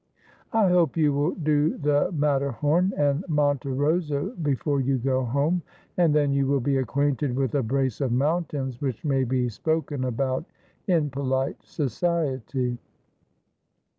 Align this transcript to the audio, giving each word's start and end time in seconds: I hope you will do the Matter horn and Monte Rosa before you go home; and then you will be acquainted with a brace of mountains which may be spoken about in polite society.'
I 0.51 0.67
hope 0.67 0.97
you 0.97 1.13
will 1.13 1.35
do 1.35 1.77
the 1.77 2.11
Matter 2.11 2.49
horn 2.49 2.91
and 2.97 3.23
Monte 3.29 3.69
Rosa 3.69 4.33
before 4.41 4.81
you 4.81 4.97
go 4.97 5.23
home; 5.23 5.61
and 5.95 6.11
then 6.11 6.33
you 6.33 6.47
will 6.47 6.59
be 6.59 6.77
acquainted 6.77 7.35
with 7.35 7.53
a 7.53 7.61
brace 7.61 8.01
of 8.01 8.11
mountains 8.11 8.81
which 8.81 9.05
may 9.05 9.23
be 9.25 9.47
spoken 9.47 10.05
about 10.05 10.43
in 10.87 11.11
polite 11.11 11.61
society.' 11.61 12.79